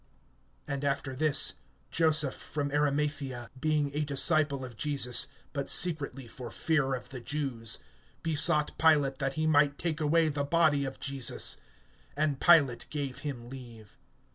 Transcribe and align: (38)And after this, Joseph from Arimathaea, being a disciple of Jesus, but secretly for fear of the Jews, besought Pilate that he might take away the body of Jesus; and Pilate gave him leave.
(38)And 0.67 0.83
after 0.83 1.15
this, 1.15 1.53
Joseph 1.91 2.33
from 2.33 2.71
Arimathaea, 2.71 3.51
being 3.59 3.91
a 3.93 4.03
disciple 4.03 4.65
of 4.65 4.75
Jesus, 4.75 5.27
but 5.53 5.69
secretly 5.69 6.27
for 6.27 6.49
fear 6.49 6.95
of 6.95 7.09
the 7.09 7.19
Jews, 7.21 7.77
besought 8.23 8.75
Pilate 8.79 9.19
that 9.19 9.33
he 9.35 9.45
might 9.45 9.77
take 9.77 10.01
away 10.01 10.27
the 10.29 10.43
body 10.43 10.85
of 10.85 10.99
Jesus; 10.99 11.57
and 12.17 12.39
Pilate 12.41 12.87
gave 12.89 13.19
him 13.19 13.47
leave. 13.47 13.95